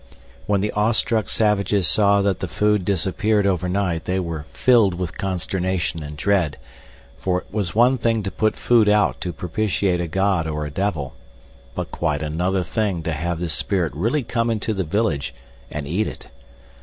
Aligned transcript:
When 0.47 0.61
the 0.61 0.71
awe 0.71 0.93
struck 0.93 1.29
savages 1.29 1.87
saw 1.87 2.23
that 2.23 2.39
the 2.39 2.47
food 2.47 2.83
disappeared 2.85 3.45
overnight 3.45 4.05
they 4.05 4.19
were 4.19 4.47
filled 4.51 4.95
with 4.95 5.15
consternation 5.15 6.01
and 6.01 6.17
dread, 6.17 6.57
for 7.19 7.41
it 7.41 7.47
was 7.53 7.75
one 7.75 7.99
thing 7.99 8.23
to 8.23 8.31
put 8.31 8.55
food 8.57 8.89
out 8.89 9.21
to 9.21 9.31
propitiate 9.31 10.01
a 10.01 10.07
god 10.07 10.47
or 10.47 10.65
a 10.65 10.71
devil, 10.71 11.13
but 11.75 11.91
quite 11.91 12.23
another 12.23 12.63
thing 12.63 13.03
to 13.03 13.11
have 13.13 13.39
the 13.39 13.47
spirit 13.49 13.93
really 13.93 14.23
come 14.23 14.49
into 14.49 14.73
the 14.73 14.83
village 14.83 15.35
and 15.69 15.85
eat 15.87 16.07
it. 16.07 16.29